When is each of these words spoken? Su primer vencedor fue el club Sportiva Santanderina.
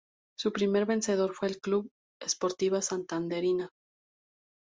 Su 0.35 0.51
primer 0.51 0.87
vencedor 0.87 1.35
fue 1.35 1.47
el 1.49 1.59
club 1.59 1.87
Sportiva 2.25 2.81
Santanderina. 2.81 3.69